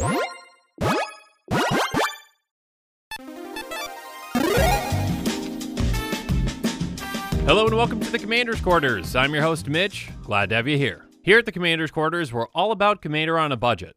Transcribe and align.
Hello 0.00 0.16
and 7.66 7.76
welcome 7.76 8.00
to 8.00 8.10
the 8.10 8.18
Commander's 8.18 8.62
Quarters. 8.62 9.14
I'm 9.14 9.34
your 9.34 9.42
host, 9.42 9.68
Mitch. 9.68 10.08
Glad 10.22 10.48
to 10.48 10.54
have 10.54 10.66
you 10.66 10.78
here. 10.78 11.04
Here 11.22 11.38
at 11.38 11.44
the 11.44 11.52
Commander's 11.52 11.90
Quarters, 11.90 12.32
we're 12.32 12.48
all 12.54 12.72
about 12.72 13.02
Commander 13.02 13.38
on 13.38 13.52
a 13.52 13.56
budget. 13.56 13.94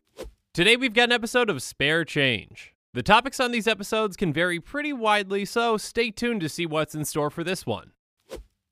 Today 0.53 0.75
we've 0.75 0.93
got 0.93 1.05
an 1.05 1.13
episode 1.13 1.49
of 1.49 1.61
Spare 1.61 2.03
Change. 2.03 2.73
The 2.93 3.03
topics 3.03 3.39
on 3.39 3.51
these 3.51 3.67
episodes 3.67 4.17
can 4.17 4.33
vary 4.33 4.59
pretty 4.59 4.91
widely, 4.91 5.45
so 5.45 5.77
stay 5.77 6.11
tuned 6.11 6.41
to 6.41 6.49
see 6.49 6.65
what's 6.65 6.95
in 6.95 7.05
store 7.05 7.29
for 7.29 7.45
this 7.45 7.65
one. 7.65 7.91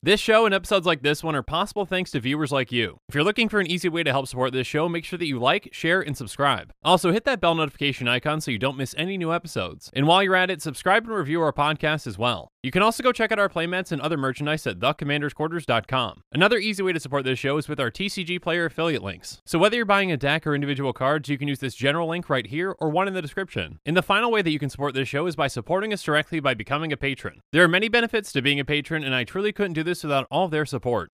This 0.05 0.19
show 0.19 0.45
and 0.45 0.53
episodes 0.53 0.85
like 0.85 1.01
this 1.01 1.23
one 1.23 1.33
are 1.33 1.41
possible 1.41 1.85
thanks 1.85 2.11
to 2.11 2.19
viewers 2.19 2.51
like 2.51 2.73
you. 2.73 2.97
If 3.07 3.15
you're 3.15 3.23
looking 3.23 3.47
for 3.47 3.61
an 3.61 3.67
easy 3.67 3.87
way 3.87 4.03
to 4.03 4.11
help 4.11 4.27
support 4.27 4.51
this 4.51 4.67
show, 4.67 4.89
make 4.89 5.05
sure 5.05 5.17
that 5.17 5.27
you 5.27 5.39
like, 5.39 5.69
share, 5.71 6.01
and 6.01 6.17
subscribe. 6.17 6.73
Also, 6.83 7.13
hit 7.13 7.23
that 7.23 7.39
bell 7.39 7.55
notification 7.55 8.09
icon 8.09 8.41
so 8.41 8.51
you 8.51 8.59
don't 8.59 8.75
miss 8.75 8.93
any 8.97 9.17
new 9.17 9.31
episodes. 9.31 9.89
And 9.93 10.05
while 10.05 10.21
you're 10.21 10.35
at 10.35 10.51
it, 10.51 10.61
subscribe 10.61 11.05
and 11.05 11.15
review 11.15 11.41
our 11.41 11.53
podcast 11.53 12.05
as 12.05 12.17
well. 12.17 12.51
You 12.63 12.71
can 12.71 12.81
also 12.81 13.03
go 13.03 13.11
check 13.11 13.33
out 13.33 13.39
our 13.39 13.49
playmats 13.49 13.91
and 13.91 14.01
other 14.01 14.15
merchandise 14.15 14.65
at 14.65 14.79
thecommandersquarters.com. 14.79 16.23
Another 16.31 16.57
easy 16.57 16.81
way 16.81 16.93
to 16.93 16.99
support 16.99 17.25
this 17.25 17.37
show 17.37 17.57
is 17.57 17.67
with 17.67 17.77
our 17.77 17.91
TCGplayer 17.91 18.67
affiliate 18.67 19.03
links. 19.03 19.41
So 19.45 19.59
whether 19.59 19.75
you're 19.75 19.83
buying 19.83 20.13
a 20.13 20.17
deck 20.17 20.47
or 20.47 20.55
individual 20.55 20.93
cards, 20.93 21.27
you 21.27 21.37
can 21.37 21.49
use 21.49 21.59
this 21.59 21.75
general 21.75 22.07
link 22.07 22.29
right 22.29 22.47
here 22.47 22.73
or 22.79 22.87
one 22.87 23.09
in 23.09 23.15
the 23.15 23.21
description. 23.21 23.79
And 23.85 23.97
the 23.97 24.01
final 24.01 24.31
way 24.31 24.41
that 24.41 24.49
you 24.49 24.59
can 24.59 24.69
support 24.69 24.93
this 24.93 25.09
show 25.09 25.27
is 25.27 25.35
by 25.35 25.49
supporting 25.49 25.91
us 25.91 26.01
directly 26.01 26.39
by 26.39 26.53
becoming 26.53 26.93
a 26.93 26.97
patron. 26.97 27.41
There 27.51 27.65
are 27.65 27.67
many 27.67 27.89
benefits 27.89 28.31
to 28.31 28.41
being 28.41 28.61
a 28.61 28.65
patron, 28.65 29.03
and 29.03 29.13
I 29.13 29.25
truly 29.25 29.51
couldn't 29.51 29.73
do 29.73 29.83
this 29.83 30.01
without 30.01 30.25
all 30.31 30.45
of 30.45 30.51
their 30.51 30.65
support. 30.65 31.11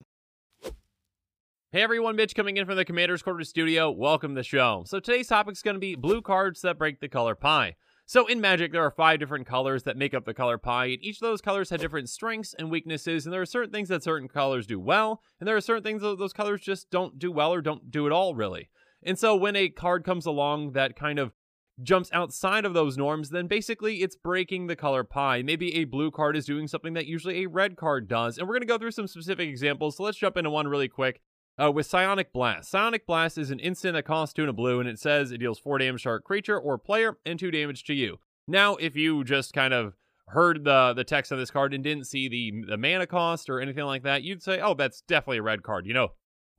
Hey 1.72 1.81
everyone, 1.81 2.16
Mitch 2.16 2.36
coming 2.36 2.58
in 2.58 2.67
from 2.67 2.75
the 2.75 2.86
Commander's 2.86 3.23
Quarters 3.23 3.50
studio. 3.50 3.89
Welcome 3.89 4.36
to 4.36 4.39
the 4.39 4.44
show. 4.44 4.84
So 4.86 5.00
today's 5.00 5.27
topic 5.27 5.53
is 5.53 5.63
going 5.63 5.75
to 5.75 5.80
be 5.80 5.95
blue 5.95 6.22
cards 6.22 6.61
that 6.61 6.77
break 6.77 7.00
the 7.00 7.09
color 7.09 7.34
pie. 7.34 7.75
So 8.09 8.25
in 8.25 8.41
Magic, 8.41 8.71
there 8.71 8.83
are 8.83 8.89
five 8.89 9.19
different 9.19 9.45
colors 9.45 9.83
that 9.83 9.95
make 9.95 10.15
up 10.15 10.25
the 10.25 10.33
color 10.33 10.57
pie, 10.57 10.85
and 10.85 10.97
each 11.03 11.17
of 11.17 11.27
those 11.27 11.41
colors 11.41 11.69
have 11.69 11.79
different 11.79 12.09
strengths 12.09 12.55
and 12.55 12.71
weaknesses, 12.71 13.23
and 13.23 13.31
there 13.31 13.43
are 13.43 13.45
certain 13.45 13.69
things 13.69 13.88
that 13.89 14.01
certain 14.01 14.27
colors 14.27 14.66
do 14.66 14.79
well, 14.79 15.21
and 15.39 15.47
there 15.47 15.55
are 15.55 15.61
certain 15.61 15.83
things 15.83 16.01
that 16.01 16.17
those 16.17 16.33
colors 16.33 16.59
just 16.59 16.89
don't 16.89 17.19
do 17.19 17.31
well 17.31 17.53
or 17.53 17.61
don't 17.61 17.91
do 17.91 18.07
at 18.07 18.11
all, 18.11 18.33
really. 18.33 18.71
And 19.03 19.19
so 19.19 19.35
when 19.35 19.55
a 19.55 19.69
card 19.69 20.03
comes 20.03 20.25
along 20.25 20.71
that 20.71 20.95
kind 20.95 21.19
of 21.19 21.33
jumps 21.83 22.09
outside 22.11 22.66
of 22.66 22.73
those 22.73 22.97
norms, 22.97 23.29
then 23.29 23.45
basically 23.45 23.97
it's 23.97 24.16
breaking 24.16 24.66
the 24.66 24.75
color 24.75 25.03
pie. 25.03 25.44
Maybe 25.44 25.75
a 25.75 25.83
blue 25.83 26.09
card 26.09 26.35
is 26.35 26.45
doing 26.45 26.67
something 26.67 26.95
that 26.95 27.05
usually 27.05 27.44
a 27.44 27.47
red 27.47 27.77
card 27.77 28.07
does, 28.07 28.39
and 28.39 28.47
we're 28.47 28.55
going 28.55 28.61
to 28.61 28.73
go 28.73 28.79
through 28.79 28.89
some 28.89 29.05
specific 29.05 29.47
examples, 29.47 29.97
so 29.97 30.03
let's 30.03 30.17
jump 30.17 30.35
into 30.35 30.49
one 30.49 30.67
really 30.67 30.88
quick. 30.88 31.21
Uh, 31.61 31.69
with 31.69 31.85
Psionic 31.85 32.31
Blast. 32.31 32.71
Psionic 32.71 33.05
Blast 33.05 33.38
is 33.38 33.52
an 33.52 33.59
instant 33.59 33.93
that 33.93 34.03
costs 34.03 34.33
2 34.33 34.43
and 34.43 34.49
a 34.49 34.53
blue, 34.53 34.79
and 34.79 34.88
it 34.88 34.97
says 34.97 35.31
it 35.31 35.39
deals 35.39 35.59
4 35.59 35.79
damage 35.79 36.03
to 36.03 36.09
our 36.09 36.19
creature 36.21 36.57
or 36.57 36.77
player 36.77 37.17
and 37.25 37.38
2 37.38 37.51
damage 37.51 37.83
to 37.85 37.93
you. 37.93 38.17
Now, 38.47 38.75
if 38.77 38.95
you 38.95 39.23
just 39.25 39.53
kind 39.53 39.73
of 39.73 39.93
heard 40.29 40.63
the 40.63 40.93
the 40.93 41.03
text 41.03 41.31
on 41.31 41.38
this 41.38 41.51
card 41.51 41.73
and 41.73 41.83
didn't 41.83 42.05
see 42.05 42.27
the 42.29 42.63
the 42.67 42.77
mana 42.77 43.05
cost 43.05 43.49
or 43.49 43.59
anything 43.59 43.83
like 43.83 44.03
that, 44.03 44.23
you'd 44.23 44.41
say, 44.41 44.59
"Oh, 44.59 44.73
that's 44.73 45.01
definitely 45.01 45.39
a 45.39 45.43
red 45.43 45.61
card." 45.61 45.85
You 45.85 45.93
know, 45.93 46.13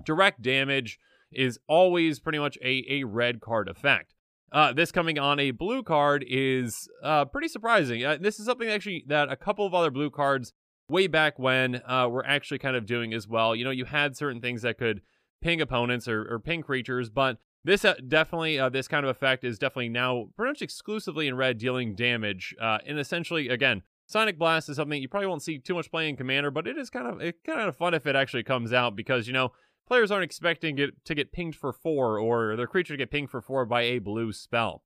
direct 0.04 0.42
damage 0.42 0.98
is 1.32 1.58
always 1.66 2.20
pretty 2.20 2.38
much 2.38 2.58
a 2.62 2.84
a 2.88 3.04
red 3.04 3.40
card 3.40 3.68
effect. 3.68 4.14
Uh, 4.52 4.72
this 4.72 4.90
coming 4.90 5.18
on 5.18 5.38
a 5.38 5.52
blue 5.52 5.82
card 5.82 6.24
is 6.28 6.88
uh, 7.02 7.24
pretty 7.24 7.48
surprising. 7.48 8.04
Uh, 8.04 8.18
this 8.20 8.40
is 8.40 8.46
something 8.46 8.68
actually 8.68 9.04
that 9.06 9.30
a 9.30 9.36
couple 9.36 9.66
of 9.66 9.74
other 9.74 9.90
blue 9.90 10.10
cards 10.10 10.52
way 10.90 11.06
back 11.06 11.38
when 11.38 11.82
uh, 11.86 12.08
were 12.10 12.26
actually 12.26 12.58
kind 12.58 12.76
of 12.76 12.86
doing 12.86 13.14
as 13.14 13.26
well. 13.26 13.54
You 13.54 13.64
know, 13.64 13.70
you 13.70 13.84
had 13.84 14.16
certain 14.16 14.40
things 14.40 14.62
that 14.62 14.78
could 14.78 15.00
ping 15.40 15.60
opponents 15.60 16.08
or, 16.08 16.30
or 16.30 16.38
ping 16.38 16.62
creatures, 16.62 17.08
but 17.08 17.38
this 17.64 17.84
uh, 17.84 17.94
definitely, 18.06 18.58
uh, 18.58 18.68
this 18.68 18.88
kind 18.88 19.04
of 19.04 19.10
effect 19.10 19.44
is 19.44 19.58
definitely 19.58 19.90
now 19.90 20.28
pretty 20.36 20.50
much 20.50 20.62
exclusively 20.62 21.28
in 21.28 21.36
red, 21.36 21.58
dealing 21.58 21.94
damage. 21.94 22.54
Uh, 22.60 22.78
and 22.86 22.98
essentially, 22.98 23.48
again, 23.48 23.82
Psionic 24.06 24.38
Blast 24.38 24.68
is 24.68 24.76
something 24.76 25.00
you 25.00 25.08
probably 25.08 25.28
won't 25.28 25.42
see 25.42 25.58
too 25.58 25.74
much 25.74 25.90
playing 25.90 26.10
in 26.10 26.16
Commander, 26.16 26.50
but 26.50 26.66
it 26.66 26.76
is 26.76 26.90
kind 26.90 27.06
of 27.06 27.20
it 27.20 27.44
kind 27.44 27.68
of 27.68 27.76
fun 27.76 27.94
if 27.94 28.06
it 28.06 28.16
actually 28.16 28.42
comes 28.42 28.72
out 28.72 28.96
because 28.96 29.26
you 29.26 29.32
know 29.32 29.52
players 29.86 30.10
aren't 30.10 30.24
expecting 30.24 30.78
it 30.78 31.04
to 31.04 31.14
get 31.14 31.32
pinged 31.32 31.54
for 31.54 31.72
four 31.72 32.18
or 32.18 32.56
their 32.56 32.66
creature 32.66 32.94
to 32.94 32.98
get 32.98 33.10
pinged 33.10 33.30
for 33.30 33.40
four 33.40 33.64
by 33.64 33.82
a 33.82 33.98
blue 34.00 34.32
spell. 34.32 34.82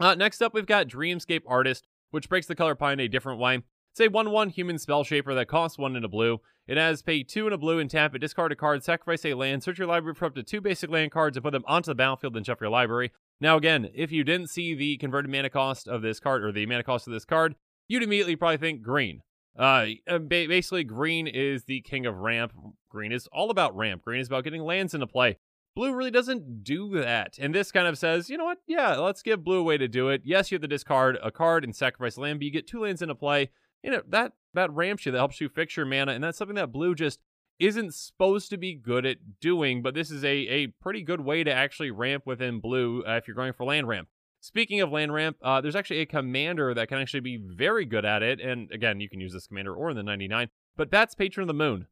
Uh, 0.00 0.14
next 0.14 0.42
up, 0.42 0.52
we've 0.52 0.66
got 0.66 0.88
Dreamscape 0.88 1.42
Artist, 1.46 1.86
which 2.10 2.28
breaks 2.28 2.46
the 2.46 2.54
color 2.54 2.74
pie 2.74 2.92
in 2.92 3.00
a 3.00 3.08
different 3.08 3.38
way. 3.38 3.62
A 3.98 4.08
1 4.08 4.30
1 4.30 4.50
human 4.50 4.78
spell 4.78 5.04
shaper 5.04 5.34
that 5.34 5.48
costs 5.48 5.78
1 5.78 5.96
in 5.96 6.04
a 6.04 6.08
blue. 6.08 6.40
It 6.66 6.76
has 6.76 7.00
pay 7.00 7.22
2 7.22 7.46
in 7.46 7.52
a 7.52 7.58
blue 7.58 7.78
and 7.78 7.90
tap 7.90 8.14
it, 8.14 8.18
discard 8.18 8.52
a 8.52 8.56
card, 8.56 8.84
sacrifice 8.84 9.24
a 9.24 9.34
land, 9.34 9.62
search 9.62 9.78
your 9.78 9.88
library 9.88 10.14
for 10.14 10.26
up 10.26 10.34
to 10.34 10.42
2 10.42 10.60
basic 10.60 10.90
land 10.90 11.12
cards, 11.12 11.36
and 11.36 11.44
put 11.44 11.52
them 11.52 11.64
onto 11.66 11.90
the 11.90 11.94
battlefield 11.94 12.36
and 12.36 12.44
shuffle 12.44 12.66
your 12.66 12.70
library. 12.70 13.12
Now, 13.40 13.56
again, 13.56 13.88
if 13.94 14.12
you 14.12 14.24
didn't 14.24 14.50
see 14.50 14.74
the 14.74 14.96
converted 14.98 15.30
mana 15.30 15.50
cost 15.50 15.88
of 15.88 16.02
this 16.02 16.20
card, 16.20 16.44
or 16.44 16.52
the 16.52 16.66
mana 16.66 16.82
cost 16.82 17.06
of 17.06 17.12
this 17.12 17.24
card, 17.24 17.54
you'd 17.88 18.02
immediately 18.02 18.36
probably 18.36 18.58
think 18.58 18.82
green. 18.82 19.22
Uh, 19.58 19.86
basically, 20.28 20.84
green 20.84 21.26
is 21.26 21.64
the 21.64 21.80
king 21.80 22.04
of 22.04 22.18
ramp. 22.18 22.52
Green 22.90 23.12
is 23.12 23.26
all 23.32 23.50
about 23.50 23.76
ramp. 23.76 24.02
Green 24.02 24.20
is 24.20 24.26
about 24.26 24.44
getting 24.44 24.62
lands 24.62 24.92
into 24.92 25.06
play. 25.06 25.38
Blue 25.74 25.94
really 25.94 26.10
doesn't 26.10 26.64
do 26.64 26.90
that. 27.00 27.36
And 27.38 27.54
this 27.54 27.70
kind 27.70 27.86
of 27.86 27.98
says, 27.98 28.30
you 28.30 28.38
know 28.38 28.44
what? 28.44 28.58
Yeah, 28.66 28.96
let's 28.96 29.22
give 29.22 29.44
blue 29.44 29.60
a 29.60 29.62
way 29.62 29.76
to 29.76 29.88
do 29.88 30.08
it. 30.08 30.22
Yes, 30.24 30.50
you 30.50 30.56
have 30.56 30.62
to 30.62 30.68
discard 30.68 31.18
a 31.22 31.30
card 31.30 31.64
and 31.64 31.76
sacrifice 31.76 32.16
a 32.16 32.22
land, 32.22 32.38
but 32.38 32.44
you 32.44 32.50
get 32.50 32.66
two 32.66 32.80
lands 32.80 33.02
into 33.02 33.14
play 33.14 33.50
you 33.86 33.92
know 33.92 34.02
that 34.08 34.32
that 34.52 34.70
ramps 34.72 35.06
you 35.06 35.12
that 35.12 35.18
helps 35.18 35.40
you 35.40 35.48
fix 35.48 35.76
your 35.76 35.86
mana 35.86 36.12
and 36.12 36.22
that's 36.22 36.36
something 36.36 36.56
that 36.56 36.72
blue 36.72 36.94
just 36.94 37.20
isn't 37.58 37.94
supposed 37.94 38.50
to 38.50 38.58
be 38.58 38.74
good 38.74 39.06
at 39.06 39.40
doing 39.40 39.80
but 39.80 39.94
this 39.94 40.10
is 40.10 40.24
a, 40.24 40.28
a 40.28 40.66
pretty 40.82 41.02
good 41.02 41.20
way 41.20 41.44
to 41.44 41.52
actually 41.52 41.90
ramp 41.90 42.24
within 42.26 42.60
blue 42.60 43.02
uh, 43.06 43.12
if 43.12 43.26
you're 43.26 43.36
going 43.36 43.52
for 43.52 43.64
land 43.64 43.88
ramp. 43.88 44.08
Speaking 44.40 44.80
of 44.80 44.90
land 44.90 45.14
ramp 45.14 45.36
uh, 45.40 45.60
there's 45.60 45.76
actually 45.76 46.00
a 46.00 46.06
commander 46.06 46.74
that 46.74 46.88
can 46.88 46.98
actually 46.98 47.20
be 47.20 47.36
very 47.36 47.84
good 47.86 48.04
at 48.04 48.24
it 48.24 48.40
and 48.40 48.70
again 48.72 48.98
you 48.98 49.08
can 49.08 49.20
use 49.20 49.32
this 49.32 49.46
commander 49.46 49.72
or 49.72 49.90
in 49.90 49.96
the 49.96 50.02
99 50.02 50.48
but 50.76 50.90
that's 50.90 51.14
patron 51.14 51.42
of 51.42 51.48
the 51.48 51.54
moon. 51.54 51.86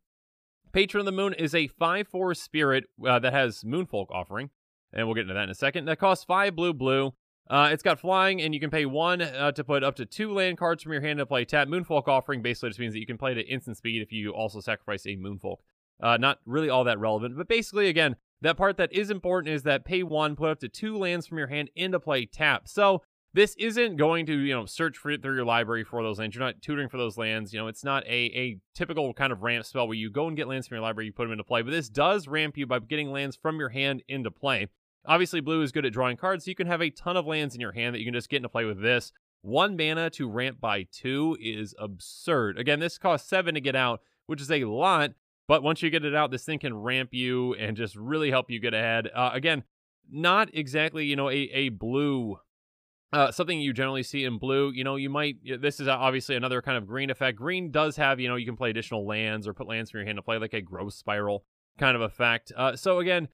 Patron 0.73 1.01
of 1.01 1.07
the 1.07 1.13
moon 1.13 1.33
is 1.35 1.55
a 1.55 1.69
5-4 1.81 2.37
spirit 2.37 2.85
uh, 3.07 3.21
that 3.21 3.33
has 3.33 3.63
moonfolk 3.63 4.07
offering 4.11 4.51
and 4.93 5.07
we'll 5.07 5.15
get 5.15 5.23
into 5.23 5.35
that 5.35 5.45
in 5.45 5.51
a 5.51 5.55
second 5.55 5.85
that 5.85 6.01
costs 6.01 6.25
5 6.25 6.57
blue 6.57 6.75
blue 6.75 7.15
uh, 7.51 7.69
it's 7.73 7.83
got 7.83 8.01
flying, 8.01 8.41
and 8.41 8.55
you 8.55 8.61
can 8.61 8.71
pay 8.71 8.87
one 8.87 9.21
uh, 9.21 9.53
to 9.53 9.65
put 9.65 9.85
up 9.85 9.97
to 9.97 10.07
two 10.07 10.33
land 10.33 10.57
cards 10.57 10.83
from 10.83 10.93
your 10.93 11.03
hand 11.03 11.19
to 11.19 11.27
play 11.27 11.45
tap. 11.45 11.69
Moonfolk 11.69 12.09
offering 12.09 12.43
basically 12.43 12.71
just 12.71 12.81
means 12.81 12.95
that 12.95 13.01
you 13.01 13.07
can 13.07 13.19
play 13.19 13.33
it 13.33 13.39
at 13.39 13.49
instant 13.49 13.77
speed 13.77 14.01
if 14.01 14.13
you 14.13 14.31
also 14.31 14.61
sacrifice 14.61 15.05
a 15.07 15.17
Moonfolk. 15.17 15.59
Uh, 16.03 16.17
not 16.17 16.39
really 16.47 16.69
all 16.69 16.85
that 16.85 16.99
relevant, 16.99 17.37
but 17.37 17.47
basically, 17.47 17.89
again, 17.89 18.17
that 18.41 18.57
part 18.57 18.77
that 18.77 18.93
is 18.93 19.11
important 19.11 19.55
is 19.55 19.63
that 19.63 19.85
pay 19.85 20.03
one, 20.03 20.37
put 20.37 20.51
up 20.51 20.61
to 20.61 20.69
two 20.69 20.97
lands 20.97 21.27
from 21.27 21.39
your 21.39 21.47
hand 21.47 21.71
into 21.77 22.01
play 22.01 22.27
tap. 22.27 22.67
So 22.67 23.03
this 23.35 23.55
isn't 23.57 23.97
going 23.97 24.27
to, 24.27 24.39
you 24.39 24.55
know, 24.55 24.65
search 24.65 24.97
for 24.97 25.17
through 25.17 25.35
your 25.35 25.45
library 25.45 25.83
for 25.85 26.03
those 26.03 26.19
lands. 26.19 26.35
You're 26.35 26.45
not 26.45 26.63
tutoring 26.63 26.89
for 26.89 26.99
those 26.99 27.19
lands. 27.19 27.53
You 27.53 27.61
know, 27.61 27.67
it's 27.67 27.85
not 27.85 28.05
a, 28.07 28.31
a 28.37 28.59
typical 28.75 29.13
kind 29.13 29.33
of 29.33 29.43
ramp 29.43 29.67
spell 29.67 29.89
where 29.89 29.97
you 29.97 30.11
go 30.11 30.29
and 30.29 30.37
get 30.37 30.49
lands 30.49 30.69
from 30.69 30.77
your 30.77 30.83
library, 30.83 31.07
you 31.07 31.13
put 31.13 31.25
them 31.25 31.33
into 31.33 31.45
play. 31.45 31.63
But 31.63 31.73
this 31.73 31.89
does 31.89 32.29
ramp 32.29 32.57
you 32.57 32.67
by 32.67 32.79
getting 32.79 33.11
lands 33.11 33.37
from 33.37 33.59
your 33.59 33.71
hand 33.71 34.03
into 34.09 34.31
play. 34.31 34.69
Obviously, 35.07 35.41
blue 35.41 35.63
is 35.63 35.73
good 35.73 35.85
at 35.85 35.93
drawing 35.93 36.17
cards, 36.17 36.45
so 36.45 36.51
you 36.51 36.55
can 36.55 36.67
have 36.67 36.83
a 36.83 36.91
ton 36.91 37.17
of 37.17 37.27
lands 37.27 37.55
in 37.55 37.61
your 37.61 37.73
hand 37.73 37.95
that 37.95 37.99
you 37.99 38.05
can 38.05 38.15
just 38.15 38.29
get 38.29 38.39
into 38.39 38.49
play 38.49 38.65
with 38.65 38.81
this. 38.81 39.13
One 39.43 39.77
mana 39.77 40.09
to 40.11 40.29
ramp 40.29 40.59
by 40.61 40.87
two 40.91 41.37
is 41.41 41.75
absurd. 41.79 42.59
Again, 42.59 42.81
this 42.81 42.97
costs 42.97 43.29
seven 43.29 43.55
to 43.55 43.61
get 43.61 43.77
out, 43.77 44.01
which 44.27 44.41
is 44.41 44.51
a 44.51 44.65
lot, 44.65 45.11
but 45.47 45.63
once 45.63 45.83
you 45.83 45.91
get 45.91 46.05
it 46.05 46.15
out, 46.15 46.31
this 46.31 46.45
thing 46.45 46.59
can 46.59 46.75
ramp 46.75 47.11
you 47.13 47.55
and 47.55 47.77
just 47.77 47.95
really 47.97 48.31
help 48.31 48.51
you 48.51 48.59
get 48.59 48.73
ahead. 48.73 49.11
Uh, 49.15 49.31
again, 49.35 49.65
not 50.11 50.49
exactly, 50.55 51.05
you 51.05 51.17
know, 51.17 51.29
a, 51.29 51.51
a 51.53 51.69
blue 51.69 52.39
uh, 53.15 53.31
something 53.31 53.61
you 53.61 53.73
generally 53.73 54.03
see 54.03 54.25
in 54.25 54.39
blue, 54.39 54.73
you 54.73 54.83
know, 54.83 54.97
you 54.97 55.09
might, 55.09 55.37
this 55.61 55.79
is 55.79 55.87
obviously 55.87 56.35
another 56.35 56.61
kind 56.61 56.77
of 56.77 56.85
green 56.85 57.11
effect. 57.11 57.39
Green 57.39 57.71
does 57.71 57.95
have, 57.97 58.19
you 58.19 58.29
know, 58.29 58.35
you 58.35 58.45
can 58.45 58.57
play 58.57 58.71
additional 58.71 59.07
lands 59.07 59.47
or 59.47 59.55
put 59.55 59.69
lands 59.69 59.91
from 59.91 60.01
your 60.01 60.07
hand 60.07 60.17
to 60.17 60.23
play 60.23 60.37
like 60.37 60.53
a 60.53 60.61
growth 60.61 60.95
spiral 60.95 61.45
kind 61.79 61.95
of 61.95 62.03
effect. 62.03 62.51
Uh, 62.57 62.75
so 62.75 62.99
again, 62.99 63.29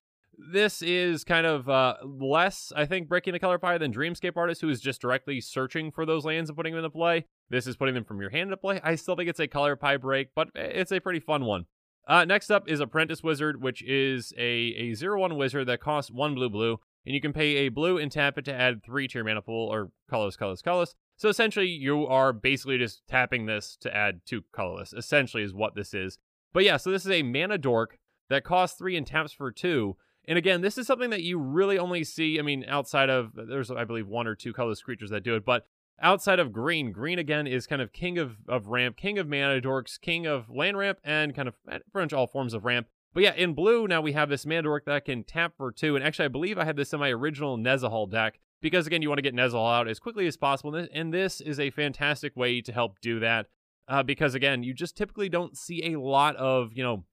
this 0.49 0.81
is 0.81 1.23
kind 1.23 1.45
of 1.45 1.69
uh, 1.69 1.95
less, 2.03 2.71
I 2.75 2.85
think, 2.85 3.07
breaking 3.07 3.33
the 3.33 3.39
color 3.39 3.57
pie 3.57 3.77
than 3.77 3.93
Dreamscape 3.93 4.37
Artist, 4.37 4.61
who 4.61 4.69
is 4.69 4.81
just 4.81 5.01
directly 5.01 5.41
searching 5.41 5.91
for 5.91 6.05
those 6.05 6.25
lands 6.25 6.49
and 6.49 6.57
putting 6.57 6.73
them 6.73 6.83
into 6.83 6.89
play. 6.89 7.25
This 7.49 7.67
is 7.67 7.75
putting 7.75 7.95
them 7.95 8.03
from 8.03 8.21
your 8.21 8.29
hand 8.29 8.43
into 8.43 8.57
play. 8.57 8.79
I 8.83 8.95
still 8.95 9.15
think 9.15 9.29
it's 9.29 9.39
a 9.39 9.47
color 9.47 9.75
pie 9.75 9.97
break, 9.97 10.29
but 10.35 10.49
it's 10.55 10.91
a 10.91 10.99
pretty 10.99 11.19
fun 11.19 11.45
one. 11.45 11.65
Uh, 12.07 12.25
next 12.25 12.49
up 12.49 12.67
is 12.67 12.79
Apprentice 12.79 13.21
Wizard, 13.21 13.61
which 13.61 13.83
is 13.83 14.33
a, 14.37 14.41
a 14.41 14.93
0 14.93 15.19
1 15.19 15.37
wizard 15.37 15.67
that 15.67 15.81
costs 15.81 16.11
1 16.11 16.33
blue 16.33 16.49
blue, 16.49 16.79
and 17.05 17.13
you 17.13 17.21
can 17.21 17.33
pay 17.33 17.57
a 17.57 17.69
blue 17.69 17.97
and 17.97 18.11
tap 18.11 18.37
it 18.37 18.45
to 18.45 18.53
add 18.53 18.83
3 18.83 19.07
to 19.07 19.17
your 19.19 19.23
mana 19.23 19.41
pool, 19.41 19.67
or 19.71 19.91
colorless, 20.09 20.35
colorless, 20.35 20.61
colorless. 20.61 20.95
So 21.17 21.29
essentially, 21.29 21.67
you 21.67 22.07
are 22.07 22.33
basically 22.33 22.79
just 22.79 23.05
tapping 23.07 23.45
this 23.45 23.77
to 23.81 23.95
add 23.95 24.21
2 24.25 24.43
colorless, 24.51 24.93
essentially, 24.93 25.43
is 25.43 25.53
what 25.53 25.75
this 25.75 25.93
is. 25.93 26.17
But 26.53 26.63
yeah, 26.63 26.77
so 26.77 26.89
this 26.89 27.05
is 27.05 27.11
a 27.11 27.23
mana 27.23 27.57
dork 27.57 27.99
that 28.29 28.43
costs 28.43 28.77
3 28.77 28.97
and 28.97 29.05
taps 29.05 29.31
for 29.31 29.51
2 29.51 29.95
and 30.27 30.37
again, 30.37 30.61
this 30.61 30.77
is 30.77 30.87
something 30.87 31.09
that 31.09 31.23
you 31.23 31.37
really 31.37 31.79
only 31.79 32.03
see. 32.03 32.39
I 32.39 32.41
mean, 32.41 32.65
outside 32.67 33.09
of 33.09 33.31
there's, 33.35 33.71
I 33.71 33.83
believe, 33.85 34.07
one 34.07 34.27
or 34.27 34.35
two 34.35 34.53
colorless 34.53 34.81
creatures 34.81 35.09
that 35.09 35.23
do 35.23 35.35
it, 35.35 35.45
but 35.45 35.65
outside 36.01 36.39
of 36.39 36.51
green, 36.51 36.91
green 36.91 37.19
again 37.19 37.47
is 37.47 37.67
kind 37.67 37.81
of 37.81 37.93
king 37.93 38.17
of, 38.17 38.37
of 38.47 38.67
ramp, 38.67 38.97
king 38.97 39.17
of 39.17 39.27
mana 39.27 39.61
dorks, 39.61 39.99
king 39.99 40.25
of 40.25 40.49
land 40.49 40.77
ramp, 40.77 40.99
and 41.03 41.35
kind 41.35 41.47
of 41.47 41.55
eh, 41.69 41.79
pretty 41.91 42.05
much 42.05 42.13
all 42.13 42.27
forms 42.27 42.53
of 42.53 42.65
ramp. 42.65 42.87
But 43.13 43.23
yeah, 43.23 43.33
in 43.33 43.53
blue, 43.53 43.87
now 43.87 44.01
we 44.01 44.13
have 44.13 44.29
this 44.29 44.45
mana 44.45 44.63
dork 44.63 44.85
that 44.85 45.05
can 45.05 45.23
tap 45.23 45.53
for 45.57 45.71
two. 45.71 45.95
And 45.95 46.05
actually, 46.05 46.25
I 46.25 46.29
believe 46.29 46.57
I 46.57 46.65
had 46.65 46.77
this 46.77 46.93
in 46.93 46.99
my 46.99 47.09
original 47.09 47.57
Nezahal 47.57 48.09
deck. 48.09 48.39
because 48.61 48.87
again, 48.87 49.01
you 49.01 49.09
want 49.09 49.17
to 49.17 49.23
get 49.23 49.35
Nezahal 49.35 49.73
out 49.73 49.87
as 49.87 49.99
quickly 49.99 50.27
as 50.27 50.37
possible, 50.37 50.75
and 50.93 51.13
this 51.13 51.41
is 51.41 51.59
a 51.59 51.71
fantastic 51.71 52.35
way 52.35 52.61
to 52.61 52.71
help 52.71 52.99
do 53.01 53.19
that. 53.19 53.47
Uh, 53.87 54.03
because 54.03 54.35
again, 54.35 54.63
you 54.63 54.73
just 54.73 54.95
typically 54.95 55.27
don't 55.27 55.57
see 55.57 55.91
a 55.91 55.99
lot 55.99 56.35
of 56.37 56.71
you 56.73 56.83
know 56.83 57.03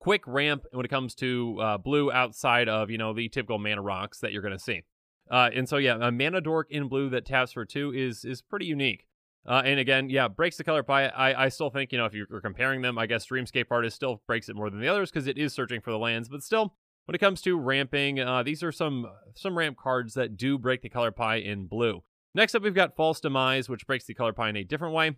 quick 0.00 0.22
ramp 0.26 0.64
when 0.72 0.84
it 0.84 0.88
comes 0.88 1.14
to 1.14 1.58
uh, 1.60 1.78
blue 1.78 2.10
outside 2.10 2.68
of 2.68 2.90
you 2.90 2.98
know 2.98 3.12
the 3.12 3.28
typical 3.28 3.58
mana 3.58 3.82
rocks 3.82 4.18
that 4.20 4.32
you're 4.32 4.42
going 4.42 4.56
to 4.56 4.58
see. 4.58 4.82
Uh, 5.30 5.48
and 5.54 5.68
so 5.68 5.76
yeah, 5.76 5.96
a 6.00 6.10
mana 6.10 6.40
dork 6.40 6.66
in 6.70 6.88
blue 6.88 7.08
that 7.10 7.24
taps 7.24 7.52
for 7.52 7.64
two 7.64 7.92
is 7.92 8.24
is 8.24 8.42
pretty 8.42 8.66
unique. 8.66 9.06
Uh, 9.46 9.62
and 9.64 9.80
again, 9.80 10.10
yeah, 10.10 10.28
breaks 10.28 10.56
the 10.56 10.64
color 10.64 10.82
pie. 10.82 11.06
I, 11.06 11.46
I 11.46 11.48
still 11.48 11.70
think, 11.70 11.92
you 11.92 11.98
know, 11.98 12.04
if 12.04 12.12
you're 12.12 12.26
comparing 12.42 12.82
them, 12.82 12.98
I 12.98 13.06
guess 13.06 13.26
Dreamscape 13.26 13.66
Artist 13.70 13.96
still 13.96 14.20
breaks 14.26 14.50
it 14.50 14.56
more 14.56 14.68
than 14.68 14.80
the 14.80 14.88
others 14.88 15.10
because 15.10 15.26
it 15.26 15.38
is 15.38 15.54
searching 15.54 15.80
for 15.80 15.90
the 15.90 15.98
lands. 15.98 16.28
But 16.28 16.42
still, 16.42 16.74
when 17.06 17.14
it 17.14 17.20
comes 17.20 17.40
to 17.42 17.58
ramping, 17.58 18.20
uh, 18.20 18.42
these 18.42 18.62
are 18.62 18.72
some 18.72 19.06
some 19.34 19.56
ramp 19.56 19.78
cards 19.78 20.14
that 20.14 20.36
do 20.36 20.58
break 20.58 20.82
the 20.82 20.88
color 20.88 21.10
pie 21.10 21.36
in 21.36 21.66
blue. 21.66 22.02
Next 22.34 22.54
up, 22.54 22.62
we've 22.62 22.74
got 22.74 22.96
False 22.96 23.20
Demise, 23.20 23.68
which 23.68 23.86
breaks 23.86 24.04
the 24.04 24.14
color 24.14 24.32
pie 24.32 24.50
in 24.50 24.56
a 24.56 24.64
different 24.64 24.94
way. 24.94 25.16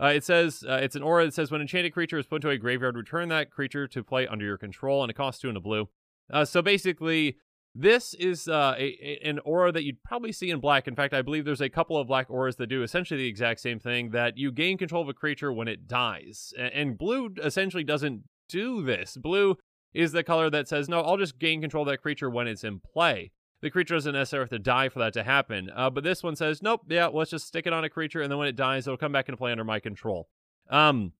Uh, 0.00 0.06
it 0.06 0.24
says 0.24 0.64
uh, 0.66 0.78
it's 0.82 0.96
an 0.96 1.02
aura 1.02 1.26
that 1.26 1.34
says 1.34 1.50
when 1.50 1.60
enchanted 1.60 1.92
creature 1.92 2.18
is 2.18 2.26
put 2.26 2.36
into 2.36 2.48
a 2.48 2.56
graveyard, 2.56 2.96
return 2.96 3.28
that 3.28 3.50
creature 3.50 3.86
to 3.86 4.02
play 4.02 4.26
under 4.26 4.44
your 4.44 4.56
control, 4.56 5.02
and 5.02 5.10
it 5.10 5.14
costs 5.14 5.42
two 5.42 5.48
and 5.48 5.56
a 5.56 5.60
blue. 5.60 5.88
Uh, 6.32 6.44
so 6.44 6.62
basically, 6.62 7.36
this 7.74 8.14
is 8.14 8.48
uh, 8.48 8.74
a, 8.78 8.82
a, 8.82 9.20
an 9.28 9.38
aura 9.40 9.70
that 9.72 9.84
you'd 9.84 10.02
probably 10.02 10.32
see 10.32 10.50
in 10.50 10.58
black. 10.58 10.88
In 10.88 10.96
fact, 10.96 11.12
I 11.12 11.22
believe 11.22 11.44
there's 11.44 11.60
a 11.60 11.68
couple 11.68 11.96
of 11.96 12.08
black 12.08 12.30
auras 12.30 12.56
that 12.56 12.68
do 12.68 12.82
essentially 12.82 13.18
the 13.18 13.28
exact 13.28 13.60
same 13.60 13.78
thing 13.78 14.10
that 14.10 14.38
you 14.38 14.50
gain 14.50 14.78
control 14.78 15.02
of 15.02 15.08
a 15.08 15.14
creature 15.14 15.52
when 15.52 15.68
it 15.68 15.86
dies. 15.86 16.52
And, 16.58 16.72
and 16.72 16.98
blue 16.98 17.34
essentially 17.42 17.84
doesn't 17.84 18.22
do 18.48 18.82
this. 18.82 19.16
Blue 19.16 19.56
is 19.92 20.12
the 20.12 20.24
color 20.24 20.50
that 20.50 20.68
says, 20.68 20.88
no, 20.88 21.00
I'll 21.00 21.16
just 21.16 21.38
gain 21.38 21.60
control 21.60 21.82
of 21.82 21.88
that 21.88 22.02
creature 22.02 22.30
when 22.30 22.48
it's 22.48 22.64
in 22.64 22.80
play. 22.80 23.32
The 23.62 23.70
creature 23.70 23.94
doesn't 23.94 24.14
necessarily 24.14 24.44
have 24.44 24.50
to 24.50 24.58
die 24.58 24.88
for 24.88 25.00
that 25.00 25.12
to 25.14 25.22
happen. 25.22 25.70
Uh, 25.74 25.90
but 25.90 26.02
this 26.02 26.22
one 26.22 26.36
says, 26.36 26.62
nope, 26.62 26.82
yeah, 26.88 27.06
let's 27.06 27.30
just 27.30 27.46
stick 27.46 27.66
it 27.66 27.72
on 27.72 27.84
a 27.84 27.90
creature, 27.90 28.22
and 28.22 28.30
then 28.30 28.38
when 28.38 28.48
it 28.48 28.56
dies, 28.56 28.86
it'll 28.86 28.96
come 28.96 29.12
back 29.12 29.28
into 29.28 29.36
play 29.36 29.52
under 29.52 29.64
my 29.64 29.80
control. 29.80 30.28
Um, 30.70 31.12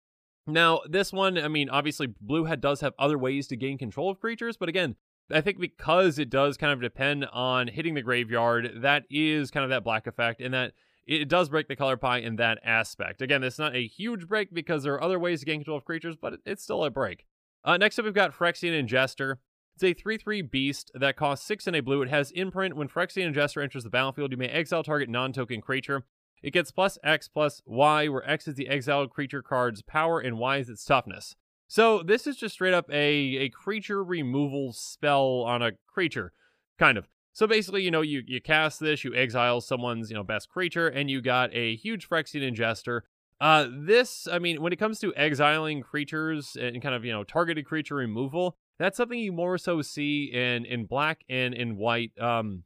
now, 0.46 0.80
this 0.88 1.12
one, 1.12 1.36
I 1.38 1.48
mean, 1.48 1.68
obviously, 1.68 2.06
blue 2.20 2.44
head 2.44 2.60
does 2.60 2.80
have 2.80 2.94
other 2.98 3.18
ways 3.18 3.46
to 3.48 3.56
gain 3.56 3.78
control 3.78 4.10
of 4.10 4.20
creatures, 4.20 4.56
but 4.56 4.68
again, 4.68 4.96
I 5.30 5.40
think 5.42 5.60
because 5.60 6.18
it 6.18 6.30
does 6.30 6.56
kind 6.56 6.72
of 6.72 6.80
depend 6.80 7.26
on 7.26 7.68
hitting 7.68 7.94
the 7.94 8.02
graveyard, 8.02 8.72
that 8.78 9.04
is 9.10 9.50
kind 9.50 9.64
of 9.64 9.70
that 9.70 9.84
black 9.84 10.06
effect, 10.06 10.40
and 10.40 10.54
that 10.54 10.72
it 11.06 11.28
does 11.28 11.48
break 11.48 11.68
the 11.68 11.76
color 11.76 11.96
pie 11.96 12.18
in 12.18 12.36
that 12.36 12.58
aspect. 12.64 13.22
Again, 13.22 13.44
it's 13.44 13.58
not 13.58 13.76
a 13.76 13.86
huge 13.86 14.28
break 14.28 14.52
because 14.52 14.82
there 14.82 14.94
are 14.94 15.02
other 15.02 15.18
ways 15.18 15.40
to 15.40 15.46
gain 15.46 15.60
control 15.60 15.76
of 15.76 15.84
creatures, 15.84 16.16
but 16.16 16.34
it's 16.46 16.62
still 16.62 16.84
a 16.84 16.90
break. 16.90 17.26
Uh, 17.64 17.76
next 17.76 17.98
up, 17.98 18.04
we've 18.04 18.14
got 18.14 18.32
Phyrexian 18.32 18.72
Ingester. 18.72 19.36
It's 19.82 19.98
a 19.98 20.02
3 20.02 20.18
3 20.18 20.42
beast 20.42 20.90
that 20.92 21.16
costs 21.16 21.46
6 21.46 21.66
in 21.66 21.74
a 21.74 21.80
blue. 21.80 22.02
It 22.02 22.10
has 22.10 22.32
imprint. 22.32 22.76
When 22.76 22.86
Phyrexian 22.86 23.32
Ingester 23.32 23.62
enters 23.62 23.82
the 23.82 23.88
battlefield, 23.88 24.30
you 24.30 24.36
may 24.36 24.48
exile 24.48 24.82
target 24.82 25.08
non 25.08 25.32
token 25.32 25.62
creature. 25.62 26.04
It 26.42 26.52
gets 26.52 26.70
plus 26.70 26.98
X 27.02 27.28
plus 27.28 27.62
Y, 27.64 28.06
where 28.08 28.28
X 28.28 28.46
is 28.46 28.56
the 28.56 28.68
exiled 28.68 29.08
creature 29.08 29.40
card's 29.40 29.80
power 29.80 30.20
and 30.20 30.36
Y 30.36 30.58
is 30.58 30.68
its 30.68 30.84
toughness. 30.84 31.34
So 31.66 32.02
this 32.02 32.26
is 32.26 32.36
just 32.36 32.56
straight 32.56 32.74
up 32.74 32.90
a, 32.90 33.38
a 33.38 33.48
creature 33.48 34.04
removal 34.04 34.74
spell 34.74 35.44
on 35.46 35.62
a 35.62 35.72
creature, 35.86 36.34
kind 36.78 36.98
of. 36.98 37.08
So 37.32 37.46
basically, 37.46 37.82
you 37.82 37.90
know, 37.90 38.02
you, 38.02 38.22
you 38.26 38.42
cast 38.42 38.80
this, 38.80 39.02
you 39.02 39.14
exile 39.14 39.62
someone's, 39.62 40.10
you 40.10 40.14
know, 40.14 40.24
best 40.24 40.50
creature, 40.50 40.88
and 40.88 41.10
you 41.10 41.22
got 41.22 41.54
a 41.54 41.76
huge 41.76 42.06
Phyrexian 42.06 42.42
Ingester. 42.42 43.00
Uh, 43.40 43.66
this, 43.70 44.28
I 44.30 44.40
mean, 44.40 44.60
when 44.60 44.74
it 44.74 44.78
comes 44.78 44.98
to 44.98 45.14
exiling 45.14 45.80
creatures 45.80 46.54
and 46.60 46.82
kind 46.82 46.94
of, 46.94 47.02
you 47.02 47.12
know, 47.12 47.24
targeted 47.24 47.64
creature 47.64 47.94
removal, 47.94 48.58
that's 48.80 48.96
something 48.96 49.18
you 49.18 49.30
more 49.30 49.58
so 49.58 49.82
see 49.82 50.30
in 50.32 50.64
in 50.64 50.86
black 50.86 51.22
and 51.28 51.54
in 51.54 51.76
white. 51.76 52.12
Um, 52.18 52.64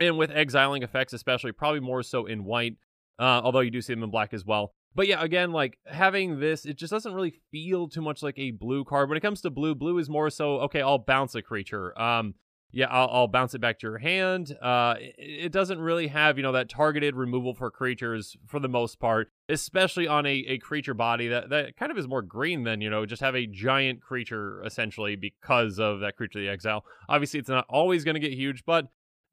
and 0.00 0.16
with 0.16 0.30
exiling 0.30 0.84
effects, 0.84 1.12
especially, 1.12 1.50
probably 1.50 1.80
more 1.80 2.04
so 2.04 2.24
in 2.24 2.44
white. 2.44 2.76
Uh, 3.18 3.40
although 3.42 3.60
you 3.60 3.70
do 3.72 3.82
see 3.82 3.92
them 3.92 4.04
in 4.04 4.10
black 4.10 4.32
as 4.32 4.44
well. 4.44 4.72
But 4.94 5.08
yeah, 5.08 5.20
again, 5.20 5.50
like 5.50 5.76
having 5.86 6.38
this, 6.38 6.64
it 6.64 6.76
just 6.76 6.92
doesn't 6.92 7.12
really 7.12 7.34
feel 7.50 7.88
too 7.88 8.00
much 8.00 8.22
like 8.22 8.38
a 8.38 8.52
blue 8.52 8.84
card. 8.84 9.08
When 9.08 9.18
it 9.18 9.22
comes 9.22 9.40
to 9.40 9.50
blue, 9.50 9.74
blue 9.74 9.98
is 9.98 10.08
more 10.08 10.30
so 10.30 10.60
okay. 10.60 10.80
I'll 10.80 10.98
bounce 10.98 11.34
a 11.34 11.42
creature. 11.42 12.00
Um, 12.00 12.34
yeah, 12.70 12.86
I'll, 12.90 13.08
I'll 13.10 13.28
bounce 13.28 13.54
it 13.54 13.60
back 13.60 13.78
to 13.78 13.86
your 13.86 13.98
hand. 13.98 14.54
Uh, 14.60 14.94
it, 14.98 15.14
it, 15.18 15.52
doesn't 15.52 15.80
really 15.80 16.08
have 16.08 16.36
you 16.36 16.42
know 16.42 16.52
that 16.52 16.68
targeted 16.68 17.16
removal 17.16 17.54
for 17.54 17.70
creatures 17.70 18.36
for 18.46 18.60
the 18.60 18.68
most 18.68 19.00
part, 19.00 19.28
especially 19.48 20.06
on 20.06 20.26
a, 20.26 20.44
a 20.48 20.58
creature 20.58 20.94
body 20.94 21.28
that 21.28 21.48
that 21.48 21.76
kind 21.76 21.90
of 21.90 21.96
is 21.96 22.06
more 22.06 22.22
green 22.22 22.64
than 22.64 22.80
you 22.80 22.90
know 22.90 23.06
just 23.06 23.22
have 23.22 23.34
a 23.34 23.46
giant 23.46 24.02
creature 24.02 24.62
essentially 24.64 25.16
because 25.16 25.78
of 25.78 26.00
that 26.00 26.16
creature 26.16 26.40
the 26.40 26.48
exile. 26.48 26.84
Obviously, 27.08 27.40
it's 27.40 27.48
not 27.48 27.64
always 27.70 28.04
going 28.04 28.14
to 28.14 28.20
get 28.20 28.32
huge, 28.32 28.64
but 28.66 28.88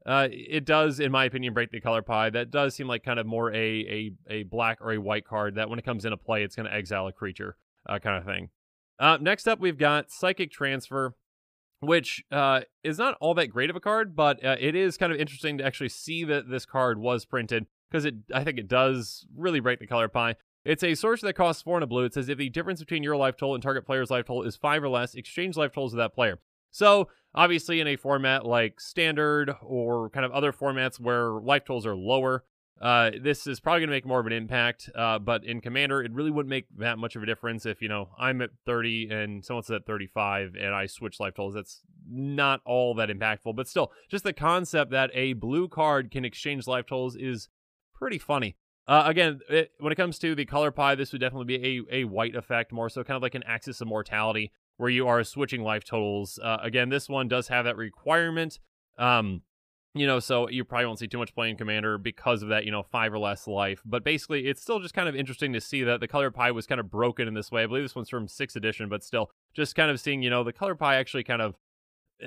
uh, 0.06 0.28
it 0.32 0.66
does, 0.66 1.00
in 1.00 1.12
my 1.12 1.26
opinion, 1.26 1.54
break 1.54 1.72
the 1.72 1.82
color 1.82 2.02
pie. 2.02 2.30
That 2.30 2.52
does 2.52 2.76
seem 2.76 2.88
like 2.88 3.04
kind 3.04 3.20
of 3.20 3.26
more 3.26 3.52
a 3.52 3.58
a, 3.58 4.12
a 4.30 4.44
black 4.44 4.78
or 4.80 4.94
a 4.94 4.98
white 4.98 5.26
card 5.26 5.56
that 5.56 5.70
when 5.70 5.78
it 5.78 5.86
comes 5.86 6.06
into 6.06 6.18
play, 6.18 6.44
it's 6.44 6.56
going 6.56 6.68
to 6.68 6.74
exile 6.74 7.08
a 7.08 7.12
creature 7.12 7.58
uh, 7.90 8.00
kind 8.00 8.18
of 8.18 8.24
thing. 8.24 8.50
Uh, 8.98 9.18
next 9.20 9.48
up, 9.48 9.60
we've 9.60 9.78
got 9.78 10.10
Psychic 10.10 10.52
Transfer, 10.52 11.16
which 11.86 12.24
uh, 12.32 12.62
is 12.84 12.98
not 12.98 13.18
all 13.20 13.34
that 13.36 13.48
great 13.48 13.70
of 13.70 13.76
a 13.76 13.80
card, 13.80 14.16
but 14.16 14.44
uh, 14.44 14.56
it 14.60 14.76
is 14.76 14.98
kind 14.98 15.12
of 15.12 15.20
interesting 15.20 15.58
to 15.58 15.66
actually 15.66 15.90
see 15.90 16.24
that 16.24 16.50
this 16.50 16.66
card 16.66 17.00
was 17.00 17.26
printed 17.26 17.66
because 17.90 18.06
it 18.06 18.16
I 18.34 18.44
think 18.44 18.58
it 18.58 18.68
does 18.68 19.26
really 19.36 19.60
break 19.60 19.80
the 19.80 19.88
color 19.88 20.08
pie. 20.08 20.36
It's 20.64 20.84
a 20.84 20.96
sorcery 20.96 21.28
that 21.28 21.34
costs 21.34 21.62
four 21.62 21.78
and 21.78 21.84
a 21.84 21.88
blue. 21.88 22.06
It 22.06 22.14
says 22.14 22.28
if 22.28 22.40
the 22.40 22.50
difference 22.50 22.80
between 22.80 23.04
your 23.04 23.16
life 23.16 23.38
total 23.38 23.54
and 23.54 23.64
target 23.64 23.86
player's 23.86 24.10
life 24.10 24.26
total 24.26 24.44
is 24.44 24.56
five 24.56 24.84
or 24.84 24.90
less, 24.90 25.14
exchange 25.14 25.56
life 25.58 25.72
totals 25.72 25.94
with 25.94 26.00
that 26.00 26.16
player. 26.16 26.40
So 26.72 27.10
obviously, 27.34 27.80
in 27.80 27.88
a 27.88 27.96
format 27.96 28.46
like 28.46 28.82
standard 28.82 29.54
or 29.62 30.10
kind 30.10 30.26
of 30.26 30.32
other 30.32 30.52
formats 30.52 31.00
where 31.00 31.30
life 31.32 31.64
totals 31.64 31.86
are 31.86 31.96
lower, 31.96 32.44
uh, 32.81 33.12
this 33.22 33.48
is 33.48 33.60
probably 33.60 33.81
going 33.81 33.89
to 33.89 33.95
make 33.95 34.06
more 34.06 34.19
of 34.19 34.27
an 34.27 34.33
impact. 34.33 34.89
Uh, 34.94 35.18
but 35.18 35.44
in 35.45 35.62
Commander, 35.62 36.01
it 36.01 36.12
really 36.12 36.31
wouldn't 36.31 36.50
make 36.50 36.66
that 36.77 36.98
much 36.98 37.16
of 37.16 37.24
a 37.24 37.25
difference 37.25 37.66
if 37.66 37.81
you 37.81 37.88
know 37.88 38.10
I'm 38.18 38.42
at 38.42 38.51
30 38.66 39.10
and 39.12 39.45
someone's 39.45 39.69
at 39.69 39.86
35 39.86 40.56
and 40.60 40.75
I 40.75 40.86
switch 40.86 41.19
life 41.19 41.36
totals. 41.36 41.54
That's 41.54 41.81
not 42.10 42.62
all 42.66 42.94
that 42.95 43.10
impactful. 43.10 43.56
But 43.56 43.68
still, 43.68 43.92
just 44.10 44.24
the 44.24 44.33
concept 44.33 44.92
that 44.92 45.10
a 45.13 45.33
blue 45.33 45.68
card 45.68 46.12
can 46.12 46.25
exchange 46.25 46.68
life 46.68 46.86
totals 46.86 47.16
is 47.16 47.48
pretty 47.94 48.18
funny. 48.18 48.57
Uh, 48.88 49.04
again, 49.07 49.39
it, 49.50 49.72
when 49.80 49.92
it 49.92 49.95
comes 49.95 50.19
to 50.19 50.36
the 50.36 50.45
color 50.45 50.69
pie, 50.69 50.95
this 50.95 51.12
would 51.12 51.22
definitely 51.22 51.57
be 51.57 51.86
a, 51.92 52.01
a 52.01 52.04
white 52.04 52.36
effect, 52.36 52.72
more 52.72 52.89
so 52.89 53.04
kind 53.04 53.16
of 53.16 53.24
like 53.24 53.33
an 53.33 53.44
Axis 53.48 53.81
of 53.81 53.88
Mortality 53.88 54.51
where 54.77 54.89
you 54.89 55.07
are 55.07 55.24
switching 55.24 55.63
life 55.63 55.83
totals. 55.83 56.38
Uh, 56.44 56.57
again, 56.62 56.89
this 56.89 57.10
one 57.10 57.27
does 57.27 57.48
have 57.48 57.66
that 57.66 57.77
requirement. 57.77 58.60
Um, 58.98 59.42
you 59.95 60.06
know, 60.06 60.19
so 60.19 60.50
you 60.50 60.65
probably 60.65 60.86
won't 60.86 61.00
see 61.00 61.07
too 61.07 61.18
much 61.18 61.33
playing 61.33 61.56
Commander 61.56 61.97
because 61.97 62.44
of 62.44 62.50
that, 62.50 62.65
you 62.65 62.71
know, 62.71 62.84
five 62.84 63.13
or 63.13 63.17
less 63.17 63.48
life. 63.48 63.81
But 63.86 64.03
basically, 64.03 64.48
it's 64.48 64.62
still 64.62 64.79
just 64.79 64.93
kind 64.93 65.08
of 65.08 65.15
interesting 65.15 65.53
to 65.53 65.62
see 65.62 65.84
that 65.84 66.01
the 66.01 66.08
color 66.08 66.29
pie 66.31 66.51
was 66.51 66.67
kind 66.67 66.81
of 66.81 66.91
broken 66.91 67.29
in 67.29 67.34
this 67.34 67.50
way. 67.50 67.63
I 67.63 67.65
believe 67.65 67.84
this 67.84 67.96
one's 67.96 68.10
from 68.10 68.27
6th 68.27 68.58
edition, 68.58 68.89
but 68.89 69.05
still, 69.05 69.31
just 69.53 69.74
kind 69.74 69.89
of 69.89 70.00
seeing, 70.01 70.22
you 70.22 70.29
know, 70.29 70.43
the 70.43 70.51
color 70.51 70.75
pie 70.75 70.96
actually 70.96 71.24
kind 71.24 71.41
of, 71.41 71.55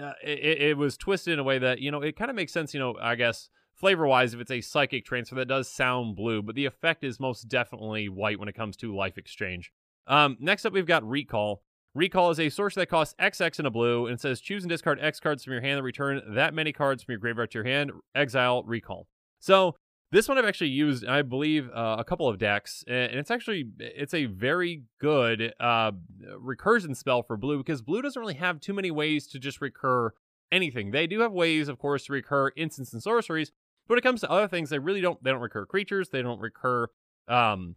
uh, 0.00 0.12
it, 0.24 0.62
it 0.62 0.76
was 0.78 0.96
twisted 0.96 1.34
in 1.34 1.38
a 1.38 1.44
way 1.44 1.58
that, 1.58 1.80
you 1.80 1.90
know, 1.90 2.00
it 2.00 2.16
kind 2.16 2.30
of 2.30 2.36
makes 2.36 2.52
sense, 2.52 2.72
you 2.72 2.80
know, 2.80 2.96
I 3.00 3.16
guess, 3.16 3.50
flavor 3.74 4.06
wise, 4.06 4.32
if 4.32 4.40
it's 4.40 4.50
a 4.50 4.62
psychic 4.62 5.04
transfer, 5.04 5.36
that 5.36 5.48
does 5.48 5.70
sound 5.70 6.16
blue, 6.16 6.40
but 6.40 6.54
the 6.54 6.64
effect 6.64 7.04
is 7.04 7.20
most 7.20 7.48
definitely 7.48 8.08
white 8.08 8.40
when 8.40 8.48
it 8.48 8.54
comes 8.54 8.78
to 8.78 8.96
life 8.96 9.18
exchange. 9.18 9.72
Um, 10.06 10.38
next 10.40 10.64
up, 10.64 10.72
we've 10.72 10.86
got 10.86 11.06
Recall. 11.06 11.62
Recall 11.94 12.30
is 12.30 12.38
a 12.38 12.48
source 12.48 12.74
that 12.74 12.86
costs 12.86 13.14
XX 13.18 13.60
in 13.60 13.66
a 13.66 13.70
blue 13.70 14.06
and 14.06 14.20
says 14.20 14.40
choose 14.40 14.62
and 14.62 14.70
discard 14.70 14.98
X 15.00 15.20
cards 15.20 15.42
from 15.42 15.52
your 15.52 15.62
hand 15.62 15.78
and 15.78 15.84
return 15.84 16.22
that 16.34 16.54
many 16.54 16.72
cards 16.72 17.02
from 17.02 17.12
your 17.12 17.18
graveyard 17.18 17.50
to 17.52 17.58
your 17.58 17.64
hand. 17.64 17.90
Exile 18.14 18.62
Recall. 18.64 19.08
So 19.40 19.74
this 20.10 20.28
one 20.28 20.38
I've 20.38 20.44
actually 20.44 20.70
used, 20.70 21.04
I 21.04 21.22
believe, 21.22 21.68
uh, 21.70 21.96
a 21.98 22.04
couple 22.04 22.28
of 22.28 22.38
decks, 22.38 22.82
and 22.86 23.12
it's 23.12 23.30
actually 23.30 23.66
it's 23.78 24.14
a 24.14 24.24
very 24.24 24.84
good 25.00 25.52
uh, 25.60 25.92
recursion 26.40 26.96
spell 26.96 27.22
for 27.22 27.36
blue 27.36 27.58
because 27.58 27.82
blue 27.82 28.00
doesn't 28.00 28.20
really 28.20 28.34
have 28.34 28.60
too 28.60 28.72
many 28.72 28.90
ways 28.90 29.26
to 29.28 29.38
just 29.38 29.60
recur 29.60 30.12
anything. 30.50 30.92
They 30.92 31.06
do 31.06 31.20
have 31.20 31.32
ways, 31.32 31.68
of 31.68 31.78
course, 31.78 32.06
to 32.06 32.12
recur 32.14 32.52
instants 32.56 32.94
and 32.94 33.02
sorceries, 33.02 33.52
but 33.86 33.94
when 33.94 33.98
it 33.98 34.02
comes 34.02 34.20
to 34.22 34.30
other 34.30 34.48
things, 34.48 34.70
they 34.70 34.78
really 34.78 35.02
don't. 35.02 35.22
They 35.22 35.30
don't 35.30 35.40
recur 35.40 35.66
creatures. 35.66 36.08
They 36.08 36.22
don't 36.22 36.40
recur 36.40 36.88
um, 37.28 37.76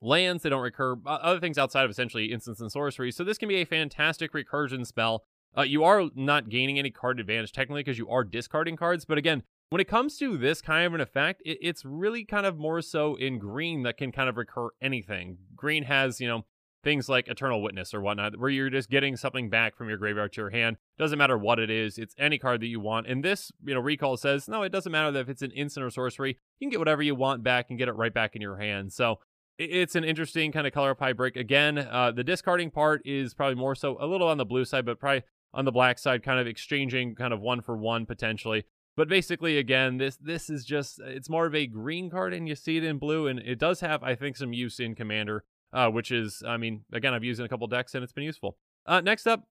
lands. 0.00 0.42
They 0.42 0.50
don't 0.50 0.62
recur 0.62 0.96
other 1.06 1.40
things 1.40 1.58
outside 1.58 1.84
of 1.84 1.90
essentially 1.90 2.32
instants 2.32 2.60
and 2.60 2.70
sorcery. 2.70 3.10
So 3.12 3.24
this 3.24 3.38
can 3.38 3.48
be 3.48 3.56
a 3.56 3.64
fantastic 3.64 4.32
recursion 4.32 4.86
spell. 4.86 5.24
Uh, 5.56 5.62
you 5.62 5.84
are 5.84 6.04
not 6.14 6.48
gaining 6.48 6.78
any 6.78 6.90
card 6.90 7.18
advantage 7.18 7.52
technically 7.52 7.82
because 7.82 7.98
you 7.98 8.08
are 8.10 8.24
discarding 8.24 8.76
cards. 8.76 9.04
But 9.04 9.18
again, 9.18 9.42
when 9.70 9.80
it 9.80 9.88
comes 9.88 10.18
to 10.18 10.36
this 10.36 10.60
kind 10.60 10.86
of 10.86 10.94
an 10.94 11.00
effect, 11.00 11.42
it, 11.44 11.58
it's 11.60 11.84
really 11.84 12.24
kind 12.24 12.46
of 12.46 12.58
more 12.58 12.82
so 12.82 13.16
in 13.16 13.38
green 13.38 13.82
that 13.82 13.96
can 13.96 14.12
kind 14.12 14.28
of 14.28 14.36
recur 14.36 14.68
anything. 14.80 15.38
Green 15.54 15.84
has, 15.84 16.20
you 16.20 16.28
know, 16.28 16.44
things 16.84 17.08
like 17.08 17.26
Eternal 17.26 17.62
Witness 17.62 17.92
or 17.92 18.00
whatnot, 18.00 18.38
where 18.38 18.48
you're 18.48 18.70
just 18.70 18.88
getting 18.88 19.16
something 19.16 19.50
back 19.50 19.76
from 19.76 19.88
your 19.88 19.98
graveyard 19.98 20.32
to 20.32 20.42
your 20.42 20.50
hand. 20.50 20.76
Doesn't 20.98 21.18
matter 21.18 21.36
what 21.36 21.58
it 21.58 21.68
is, 21.68 21.98
it's 21.98 22.14
any 22.16 22.38
card 22.38 22.60
that 22.60 22.68
you 22.68 22.78
want. 22.78 23.08
And 23.08 23.24
this, 23.24 23.50
you 23.64 23.74
know, 23.74 23.80
recall 23.80 24.16
says, 24.16 24.46
no, 24.46 24.62
it 24.62 24.70
doesn't 24.70 24.92
matter 24.92 25.10
that 25.10 25.20
if 25.20 25.28
it's 25.28 25.42
an 25.42 25.50
instant 25.50 25.84
or 25.84 25.90
sorcery, 25.90 26.38
you 26.60 26.66
can 26.66 26.70
get 26.70 26.78
whatever 26.78 27.02
you 27.02 27.16
want 27.16 27.42
back 27.42 27.70
and 27.70 27.78
get 27.78 27.88
it 27.88 27.96
right 27.96 28.14
back 28.14 28.36
in 28.36 28.42
your 28.42 28.58
hand. 28.58 28.92
So 28.92 29.18
it's 29.58 29.94
an 29.94 30.04
interesting 30.04 30.52
kind 30.52 30.66
of 30.66 30.72
color 30.72 30.94
pie 30.94 31.12
break. 31.12 31.36
Again, 31.36 31.78
uh, 31.78 32.12
the 32.12 32.24
discarding 32.24 32.70
part 32.70 33.02
is 33.04 33.34
probably 33.34 33.54
more 33.54 33.74
so 33.74 33.96
a 34.00 34.06
little 34.06 34.28
on 34.28 34.38
the 34.38 34.44
blue 34.44 34.64
side, 34.64 34.84
but 34.84 35.00
probably 35.00 35.22
on 35.54 35.64
the 35.64 35.72
black 35.72 35.98
side, 35.98 36.22
kind 36.22 36.38
of 36.38 36.46
exchanging 36.46 37.14
kind 37.14 37.32
of 37.32 37.40
one 37.40 37.60
for 37.60 37.76
one 37.76 38.06
potentially. 38.06 38.64
But 38.96 39.08
basically, 39.08 39.58
again, 39.58 39.98
this 39.98 40.16
this 40.16 40.48
is 40.48 40.64
just 40.64 41.00
it's 41.00 41.28
more 41.28 41.46
of 41.46 41.54
a 41.54 41.66
green 41.66 42.10
card, 42.10 42.32
and 42.32 42.48
you 42.48 42.54
see 42.54 42.76
it 42.76 42.84
in 42.84 42.98
blue, 42.98 43.26
and 43.26 43.38
it 43.38 43.58
does 43.58 43.80
have, 43.80 44.02
I 44.02 44.14
think, 44.14 44.36
some 44.36 44.52
use 44.52 44.80
in 44.80 44.94
Commander, 44.94 45.44
uh, 45.72 45.90
which 45.90 46.10
is, 46.10 46.42
I 46.46 46.56
mean, 46.56 46.84
again, 46.92 47.12
I've 47.12 47.24
used 47.24 47.40
in 47.40 47.46
a 47.46 47.48
couple 47.48 47.66
decks, 47.66 47.94
and 47.94 48.02
it's 48.02 48.12
been 48.12 48.24
useful. 48.24 48.56
Uh, 48.86 49.00
next 49.00 49.26
up, 49.26 49.48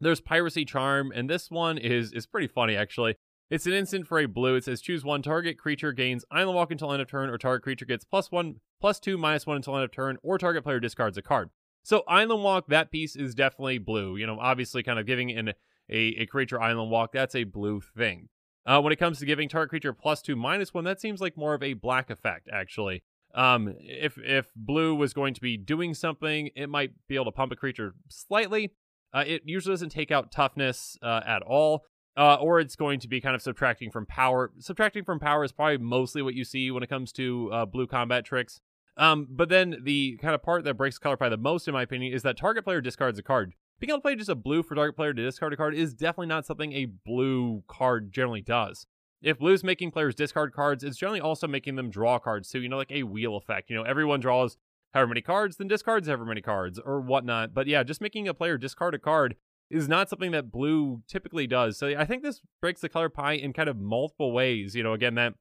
there's 0.00 0.20
Piracy 0.20 0.64
Charm, 0.64 1.12
and 1.14 1.30
this 1.30 1.50
one 1.50 1.78
is 1.78 2.12
is 2.12 2.26
pretty 2.26 2.48
funny 2.48 2.76
actually. 2.76 3.16
It's 3.50 3.66
an 3.66 3.72
instant 3.72 4.06
for 4.06 4.18
a 4.18 4.26
blue. 4.26 4.56
It 4.56 4.64
says 4.64 4.80
choose 4.80 5.04
one 5.04 5.22
target 5.22 5.58
creature 5.58 5.92
gains 5.92 6.24
Island 6.30 6.56
Walk 6.56 6.70
until 6.70 6.92
end 6.92 7.02
of 7.02 7.08
turn, 7.08 7.28
or 7.28 7.38
target 7.38 7.62
creature 7.62 7.84
gets 7.84 8.04
plus 8.04 8.30
one, 8.30 8.56
plus 8.80 8.98
two, 8.98 9.18
minus 9.18 9.46
one 9.46 9.56
until 9.56 9.76
end 9.76 9.84
of 9.84 9.92
turn, 9.92 10.16
or 10.22 10.38
target 10.38 10.64
player 10.64 10.80
discards 10.80 11.18
a 11.18 11.22
card. 11.22 11.50
So 11.82 12.02
Island 12.08 12.42
Walk, 12.42 12.68
that 12.68 12.90
piece 12.90 13.14
is 13.14 13.34
definitely 13.34 13.78
blue. 13.78 14.16
You 14.16 14.26
know, 14.26 14.38
obviously, 14.40 14.82
kind 14.82 14.98
of 14.98 15.06
giving 15.06 15.30
an 15.30 15.52
a, 15.90 15.96
a 15.96 16.26
creature 16.26 16.60
Island 16.60 16.90
Walk, 16.90 17.12
that's 17.12 17.34
a 17.34 17.44
blue 17.44 17.80
thing. 17.80 18.28
Uh, 18.66 18.80
when 18.80 18.94
it 18.94 18.96
comes 18.96 19.18
to 19.18 19.26
giving 19.26 19.48
target 19.48 19.68
creature 19.68 19.92
plus 19.92 20.22
two, 20.22 20.36
minus 20.36 20.72
one, 20.72 20.84
that 20.84 21.00
seems 21.00 21.20
like 21.20 21.36
more 21.36 21.52
of 21.52 21.62
a 21.62 21.74
black 21.74 22.08
effect, 22.08 22.48
actually. 22.50 23.02
Um, 23.34 23.74
if 23.80 24.16
if 24.16 24.46
blue 24.56 24.94
was 24.94 25.12
going 25.12 25.34
to 25.34 25.40
be 25.40 25.58
doing 25.58 25.92
something, 25.92 26.48
it 26.56 26.68
might 26.68 26.92
be 27.08 27.16
able 27.16 27.26
to 27.26 27.32
pump 27.32 27.52
a 27.52 27.56
creature 27.56 27.94
slightly. 28.08 28.72
Uh, 29.12 29.24
it 29.26 29.42
usually 29.44 29.74
doesn't 29.74 29.90
take 29.90 30.10
out 30.10 30.32
toughness 30.32 30.96
uh, 31.02 31.20
at 31.26 31.42
all 31.42 31.84
uh, 32.16 32.36
or 32.36 32.60
it's 32.60 32.76
going 32.76 33.00
to 33.00 33.08
be 33.08 33.20
kind 33.20 33.34
of 33.34 33.42
subtracting 33.42 33.90
from 33.90 34.06
power. 34.06 34.52
Subtracting 34.58 35.04
from 35.04 35.18
power 35.18 35.44
is 35.44 35.52
probably 35.52 35.78
mostly 35.78 36.22
what 36.22 36.34
you 36.34 36.44
see 36.44 36.70
when 36.70 36.82
it 36.82 36.88
comes 36.88 37.12
to 37.12 37.50
uh, 37.52 37.66
blue 37.66 37.86
combat 37.86 38.24
tricks. 38.24 38.60
Um, 38.96 39.26
but 39.28 39.48
then 39.48 39.76
the 39.82 40.18
kind 40.22 40.34
of 40.34 40.42
part 40.42 40.64
that 40.64 40.74
breaks 40.74 40.98
color 40.98 41.16
pie 41.16 41.28
the 41.28 41.36
most, 41.36 41.66
in 41.66 41.74
my 41.74 41.82
opinion, 41.82 42.12
is 42.12 42.22
that 42.22 42.36
target 42.36 42.64
player 42.64 42.80
discards 42.80 43.18
a 43.18 43.22
card. 43.22 43.54
Being 43.80 43.90
able 43.90 43.98
to 43.98 44.02
play 44.02 44.14
just 44.14 44.30
a 44.30 44.36
blue 44.36 44.62
for 44.62 44.76
target 44.76 44.94
player 44.94 45.12
to 45.12 45.22
discard 45.22 45.52
a 45.52 45.56
card 45.56 45.74
is 45.74 45.92
definitely 45.92 46.28
not 46.28 46.46
something 46.46 46.72
a 46.72 46.84
blue 46.84 47.64
card 47.66 48.12
generally 48.12 48.40
does. 48.40 48.86
If 49.20 49.38
blue's 49.38 49.64
making 49.64 49.90
players 49.90 50.14
discard 50.14 50.52
cards, 50.52 50.84
it's 50.84 50.96
generally 50.96 51.20
also 51.20 51.48
making 51.48 51.76
them 51.76 51.90
draw 51.90 52.18
cards 52.18 52.50
too. 52.50 52.60
You 52.60 52.68
know, 52.68 52.76
like 52.76 52.92
a 52.92 53.02
wheel 53.02 53.36
effect. 53.36 53.70
You 53.70 53.76
know, 53.76 53.82
everyone 53.82 54.20
draws 54.20 54.58
however 54.92 55.08
many 55.08 55.22
cards, 55.22 55.56
then 55.56 55.66
discards 55.66 56.06
however 56.06 56.24
many 56.24 56.40
cards 56.40 56.78
or 56.78 57.00
whatnot. 57.00 57.52
But 57.52 57.66
yeah, 57.66 57.82
just 57.82 58.00
making 58.00 58.28
a 58.28 58.34
player 58.34 58.56
discard 58.56 58.94
a 58.94 58.98
card 58.98 59.34
is 59.70 59.88
not 59.88 60.08
something 60.08 60.30
that 60.32 60.50
blue 60.50 61.02
typically 61.08 61.46
does. 61.46 61.78
So 61.78 61.88
I 61.98 62.04
think 62.04 62.22
this 62.22 62.40
breaks 62.60 62.80
the 62.80 62.88
color 62.88 63.08
pie 63.08 63.32
in 63.32 63.52
kind 63.52 63.68
of 63.68 63.78
multiple 63.78 64.32
ways. 64.32 64.74
You 64.74 64.82
know, 64.82 64.92
again, 64.92 65.14
that 65.16 65.34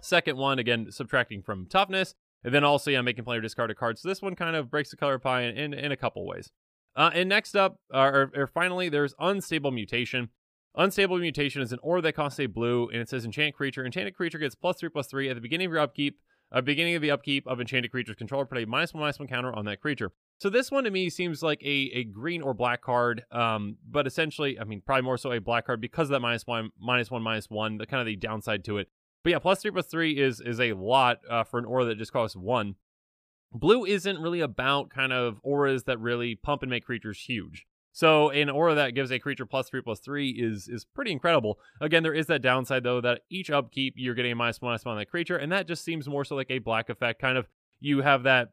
second 0.00 0.36
one, 0.36 0.58
again, 0.58 0.86
subtracting 0.90 1.42
from 1.42 1.66
toughness, 1.66 2.14
and 2.42 2.54
then 2.54 2.64
also, 2.64 2.90
yeah, 2.90 3.02
making 3.02 3.24
player 3.24 3.40
discard 3.40 3.70
a 3.70 3.74
card. 3.74 3.98
So 3.98 4.08
this 4.08 4.22
one 4.22 4.34
kind 4.34 4.56
of 4.56 4.70
breaks 4.70 4.90
the 4.90 4.96
color 4.96 5.18
pie 5.18 5.42
in, 5.42 5.56
in, 5.56 5.74
in 5.74 5.92
a 5.92 5.96
couple 5.96 6.26
ways. 6.26 6.50
Uh, 6.96 7.10
and 7.14 7.28
next 7.28 7.54
up, 7.54 7.76
uh, 7.94 7.98
or, 7.98 8.32
or 8.34 8.46
finally, 8.46 8.88
there's 8.88 9.14
Unstable 9.20 9.70
Mutation. 9.70 10.30
Unstable 10.74 11.18
Mutation 11.18 11.62
is 11.62 11.72
an 11.72 11.78
aura 11.82 12.00
that 12.02 12.14
costs 12.14 12.40
a 12.40 12.46
blue, 12.46 12.88
and 12.88 13.00
it 13.00 13.08
says 13.08 13.24
enchant 13.24 13.54
creature. 13.54 13.84
Enchanted 13.84 14.14
creature 14.14 14.38
gets 14.38 14.54
plus 14.54 14.78
three, 14.78 14.88
plus 14.88 15.06
three 15.06 15.28
at 15.28 15.34
the 15.34 15.40
beginning 15.40 15.66
of 15.66 15.72
your 15.72 15.80
upkeep. 15.80 16.18
Uh, 16.52 16.60
beginning 16.60 16.96
of 16.96 17.02
the 17.02 17.10
upkeep 17.10 17.46
of 17.46 17.60
enchanted 17.60 17.90
creature's 17.90 18.16
controller, 18.16 18.44
put 18.44 18.58
a 18.58 18.66
minus 18.66 18.92
one, 18.92 19.02
minus 19.02 19.18
one 19.18 19.28
counter 19.28 19.52
on 19.52 19.64
that 19.64 19.80
creature. 19.80 20.10
So 20.40 20.50
this 20.50 20.70
one 20.70 20.84
to 20.84 20.90
me 20.90 21.10
seems 21.10 21.42
like 21.42 21.62
a, 21.62 21.90
a 21.94 22.04
green 22.04 22.42
or 22.42 22.54
black 22.54 22.82
card, 22.82 23.24
um, 23.30 23.76
but 23.88 24.06
essentially, 24.06 24.58
I 24.58 24.64
mean, 24.64 24.82
probably 24.84 25.02
more 25.02 25.18
so 25.18 25.32
a 25.32 25.40
black 25.40 25.66
card 25.66 25.80
because 25.80 26.08
of 26.08 26.12
that 26.12 26.20
minus 26.20 26.46
one, 26.46 26.70
minus 26.80 27.10
one, 27.10 27.22
minus 27.22 27.48
one, 27.48 27.78
the 27.78 27.86
kind 27.86 28.00
of 28.00 28.06
the 28.06 28.16
downside 28.16 28.64
to 28.64 28.78
it. 28.78 28.88
But 29.22 29.30
yeah, 29.30 29.38
plus 29.38 29.60
three 29.60 29.70
plus 29.70 29.86
three 29.86 30.18
is 30.18 30.40
is 30.40 30.58
a 30.60 30.72
lot 30.72 31.18
uh, 31.28 31.44
for 31.44 31.58
an 31.58 31.66
aura 31.66 31.84
that 31.84 31.98
just 31.98 32.12
costs 32.12 32.36
one. 32.36 32.76
Blue 33.52 33.84
isn't 33.84 34.18
really 34.18 34.40
about 34.40 34.90
kind 34.90 35.12
of 35.12 35.40
auras 35.42 35.84
that 35.84 35.98
really 36.00 36.36
pump 36.36 36.62
and 36.62 36.70
make 36.70 36.86
creatures 36.86 37.20
huge. 37.20 37.66
So 37.92 38.30
an 38.30 38.48
aura 38.48 38.74
that 38.76 38.94
gives 38.94 39.10
a 39.10 39.18
creature 39.18 39.46
plus 39.46 39.68
three 39.68 39.82
plus 39.82 40.00
three 40.00 40.30
is 40.30 40.68
is 40.68 40.84
pretty 40.84 41.12
incredible. 41.12 41.58
Again, 41.80 42.02
there 42.02 42.14
is 42.14 42.26
that 42.26 42.42
downside 42.42 42.84
though 42.84 43.00
that 43.00 43.22
each 43.30 43.50
upkeep 43.50 43.94
you're 43.96 44.14
getting 44.14 44.32
a 44.32 44.36
minus 44.36 44.60
one 44.60 44.70
minus 44.70 44.84
one 44.84 44.92
on 44.92 44.98
that 44.98 45.10
creature, 45.10 45.36
and 45.36 45.50
that 45.52 45.66
just 45.66 45.84
seems 45.84 46.08
more 46.08 46.24
so 46.24 46.36
like 46.36 46.50
a 46.50 46.58
black 46.58 46.88
effect. 46.88 47.20
Kind 47.20 47.36
of 47.36 47.48
you 47.80 48.02
have 48.02 48.22
that 48.24 48.50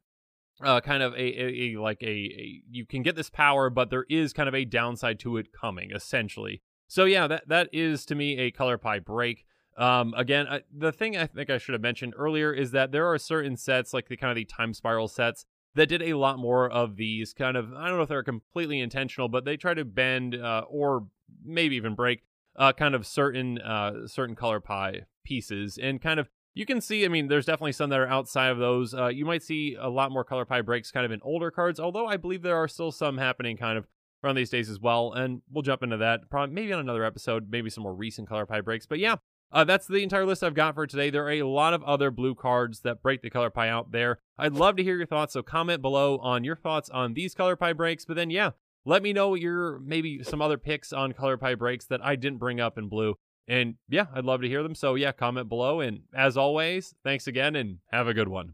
uh, 0.64 0.82
kind 0.82 1.04
of 1.04 1.14
a, 1.14 1.18
a, 1.18 1.76
a 1.76 1.80
like 1.80 2.02
a, 2.02 2.08
a, 2.08 2.62
you 2.70 2.86
can 2.86 3.04
get 3.04 3.16
this 3.16 3.30
power, 3.30 3.70
but 3.70 3.90
there 3.90 4.06
is 4.10 4.34
kind 4.34 4.50
of 4.50 4.56
a 4.56 4.66
downside 4.66 5.20
to 5.20 5.38
it 5.38 5.54
coming, 5.54 5.92
essentially. 5.92 6.62
So 6.88 7.06
yeah, 7.06 7.28
that 7.28 7.48
that 7.48 7.70
is 7.72 8.06
to 8.08 8.16
me 8.16 8.38
a 8.40 8.52
color 8.52 8.78
pie 8.78 9.00
break. 9.00 9.46
Um, 9.78 10.16
again, 10.18 10.48
I, 10.48 10.62
the 10.76 10.92
thing 10.92 11.16
I 11.16 11.28
think 11.28 11.52
I 11.52 11.60
should 11.60 11.74
have 11.74 11.82
mentioned 11.82 12.16
earlier 12.18 12.52
is 12.52 12.72
that 12.72 12.92
there 12.92 13.06
are 13.06 13.20
certain 13.20 13.56
sets, 13.56 13.94
like 13.94 14.08
the 14.08 14.18
kind 14.18 14.32
of 14.32 14.36
the 14.36 14.46
time 14.46 14.74
spiral 14.74 15.08
sets, 15.08 15.46
that 15.78 15.88
did 15.88 16.02
a 16.02 16.14
lot 16.14 16.38
more 16.38 16.70
of 16.70 16.96
these 16.98 17.34
kind 17.34 17.56
of. 17.56 17.74
I 17.74 17.88
don't 17.88 17.98
know 17.98 18.04
if 18.04 18.10
they're 18.10 18.24
completely 18.24 18.80
intentional, 18.80 19.30
but 19.30 19.46
they 19.46 19.58
try 19.58 19.74
to 19.74 19.86
bend 19.86 20.36
uh, 20.36 20.64
or 20.70 21.08
maybe 21.44 21.76
even 21.76 21.96
break 21.96 22.24
uh, 22.56 22.74
kind 22.74 22.96
of 22.96 23.08
certain 23.08 23.60
uh, 23.60 24.08
certain 24.08 24.36
color 24.36 24.60
pie 24.60 25.04
pieces 25.24 25.78
and 25.78 26.02
kind 26.02 26.20
of 26.20 26.30
you 26.58 26.66
can 26.66 26.82
see, 26.82 27.06
I 27.06 27.08
mean, 27.08 27.28
there's 27.28 27.46
definitely 27.46 27.74
some 27.74 27.92
that 27.92 28.00
are 28.00 28.08
outside 28.08 28.48
of 28.48 28.58
those. 28.58 28.92
Uh, 28.92 29.10
you 29.10 29.26
might 29.26 29.44
see 29.44 29.78
a 29.80 29.90
lot 29.90 30.12
more 30.12 30.24
color 30.24 30.44
pie 30.44 30.62
breaks 30.62 30.92
kind 30.92 31.06
of 31.06 31.12
in 31.12 31.20
older 31.22 31.52
cards, 31.52 31.80
although 31.80 32.08
I 32.08 32.18
believe 32.18 32.42
there 32.42 32.58
are 32.58 32.68
still 32.68 32.92
some 32.92 33.20
happening 33.20 33.58
kind 33.58 33.78
of 33.78 33.86
around 34.24 34.38
these 34.38 34.50
days 34.50 34.68
as 34.68 34.80
well. 34.80 35.14
And 35.14 35.44
we'll 35.52 35.62
jump 35.62 35.84
into 35.84 35.98
that 35.98 36.32
probably 36.32 36.56
maybe 36.56 36.74
on 36.74 36.80
another 36.80 37.04
episode, 37.04 37.52
maybe 37.52 37.70
some 37.70 37.84
more 37.84 37.94
recent 37.94 38.28
color 38.28 38.48
pie 38.48 38.62
breaks. 38.62 38.88
But 38.88 38.98
yeah, 38.98 39.18
uh, 39.52 39.64
that's 39.64 39.88
the 39.88 40.04
entire 40.04 40.26
list 40.26 40.44
I've 40.44 40.54
got 40.54 40.76
for 40.76 40.86
today. 40.88 41.10
There 41.10 41.26
are 41.26 41.32
a 41.32 41.44
lot 41.44 41.74
of 41.74 41.84
other 41.84 42.12
blue 42.12 42.36
cards 42.36 42.82
that 42.82 43.02
break 43.02 43.22
the 43.22 43.30
color 43.30 43.50
pie 43.50 43.70
out 43.70 43.92
there. 43.92 44.20
I'd 44.38 44.54
love 44.54 44.76
to 44.78 44.84
hear 44.84 44.98
your 44.98 45.06
thoughts, 45.06 45.34
so 45.34 45.42
comment 45.42 45.82
below 45.82 46.18
on 46.20 46.44
your 46.44 46.56
thoughts 46.56 46.90
on 46.90 47.14
these 47.14 47.34
color 47.34 47.56
pie 47.56 47.74
breaks. 47.74 48.06
But 48.06 48.16
then, 48.16 48.30
yeah, 48.30 48.52
let 48.86 49.04
me 49.04 49.14
know 49.14 49.36
your 49.36 49.80
maybe 49.80 50.24
some 50.24 50.42
other 50.42 50.58
picks 50.58 50.94
on 50.94 51.14
color 51.14 51.38
pie 51.38 51.56
breaks 51.56 51.86
that 51.86 52.04
I 52.04 52.16
didn't 52.16 52.40
bring 52.40 52.60
up 52.60 52.78
in 52.78 52.88
blue. 52.88 53.16
And 53.48 53.76
yeah, 53.88 54.08
I'd 54.14 54.26
love 54.26 54.42
to 54.42 54.48
hear 54.48 54.64
them. 54.64 54.76
So 54.76 54.96
yeah, 54.96 55.12
comment 55.12 55.50
below. 55.50 55.80
And 55.80 56.02
as 56.14 56.38
always, 56.38 56.96
thanks 57.04 57.28
again 57.28 57.56
and 57.56 57.78
have 57.92 58.08
a 58.08 58.14
good 58.14 58.28
one. 58.28 58.54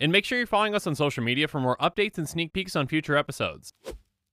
And 0.00 0.10
make 0.10 0.24
sure 0.24 0.38
you're 0.38 0.46
following 0.46 0.74
us 0.74 0.86
on 0.86 0.94
social 0.94 1.22
media 1.22 1.48
for 1.48 1.60
more 1.60 1.76
updates 1.76 2.18
and 2.18 2.28
sneak 2.28 2.52
peeks 2.52 2.74
on 2.74 2.86
future 2.86 3.16
episodes. 3.16 3.72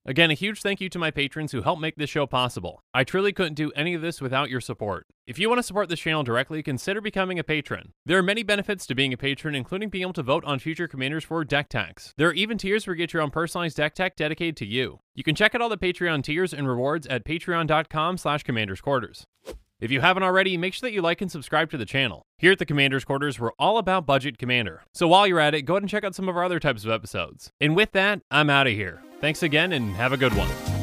Again, 0.10 0.32
a 0.32 0.34
huge 0.34 0.64
thank 0.64 0.82
you 0.82 0.90
to 0.90 0.98
my 0.98 1.12
patrons 1.12 1.52
who 1.52 1.62
help 1.62 1.80
make 1.80 1.96
this 1.96 2.10
show 2.10 2.26
possible. 2.26 2.82
I 2.96 3.04
truly 3.04 3.32
couldn't 3.32 3.54
do 3.54 3.72
any 3.76 3.94
of 3.94 4.02
this 4.02 4.20
without 4.20 4.50
your 4.50 4.60
support. 4.60 5.06
If 5.28 5.38
you 5.38 5.48
want 5.48 5.60
to 5.60 5.64
support 5.64 5.88
this 5.88 6.00
channel 6.00 6.24
directly, 6.24 6.64
consider 6.64 7.00
becoming 7.00 7.38
a 7.38 7.44
patron. 7.44 7.94
There 8.08 8.18
are 8.18 8.24
many 8.24 8.42
benefits 8.42 8.88
to 8.88 8.96
being 8.96 9.14
a 9.14 9.18
patron, 9.18 9.54
including 9.54 9.90
being 9.90 10.02
able 10.02 10.14
to 10.14 10.24
vote 10.24 10.44
on 10.46 10.58
future 10.58 10.88
commanders 10.88 11.26
for 11.26 11.46
deck 11.46 11.70
techs. 11.70 12.16
There 12.18 12.28
are 12.28 12.34
even 12.34 12.58
tiers 12.58 12.88
where 12.88 12.96
you 12.96 12.98
get 12.98 13.14
your 13.14 13.22
own 13.22 13.30
personalized 13.30 13.78
deck 13.78 13.94
tech 13.94 14.16
dedicated 14.16 14.58
to 14.58 14.66
you. 14.66 15.00
You 15.14 15.24
can 15.24 15.36
check 15.36 15.54
out 15.54 15.62
all 15.62 15.70
the 15.70 15.78
Patreon 15.78 16.24
tiers 16.24 16.56
and 16.56 16.68
rewards 16.68 17.06
at 17.06 17.24
patreon.com 17.24 18.18
slash 18.18 18.44
commandersquarters. 18.44 19.26
If 19.80 19.92
you 19.92 20.02
haven't 20.02 20.24
already, 20.24 20.58
make 20.58 20.74
sure 20.74 20.90
that 20.90 20.96
you 20.96 21.04
like 21.04 21.22
and 21.22 21.32
subscribe 21.32 21.70
to 21.70 21.78
the 21.78 21.86
channel. 21.86 22.24
Here 22.40 22.52
at 22.52 22.58
the 22.58 22.66
Commander's 22.66 23.06
Quarters, 23.06 23.40
we're 23.40 23.52
all 23.60 23.78
about 23.78 24.08
budget 24.08 24.40
commander. 24.40 24.82
So 24.92 25.08
while 25.08 25.28
you're 25.28 25.40
at 25.40 25.54
it, 25.54 25.62
go 25.62 25.76
ahead 25.76 25.84
and 25.84 25.90
check 25.90 26.04
out 26.04 26.16
some 26.16 26.28
of 26.28 26.36
our 26.36 26.44
other 26.44 26.60
types 26.60 26.84
of 26.84 26.90
episodes. 26.90 27.52
And 27.62 27.76
with 27.76 27.92
that, 27.92 28.22
I'm 28.32 28.50
out 28.50 28.66
of 28.66 28.74
here. 28.74 29.04
Thanks 29.22 29.44
again 29.44 29.74
and 29.74 29.96
have 29.96 30.14
a 30.14 30.18
good 30.18 30.34
one. 30.34 30.79